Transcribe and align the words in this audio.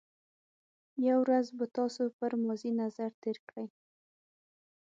یو 1.07 1.17
ورځ 1.25 1.47
به 1.57 1.65
تاسو 1.77 2.01
پر 2.17 2.31
ماضي 2.43 2.71
نظر 2.81 3.11
تېر 3.23 3.37
کړئ. 3.49 3.67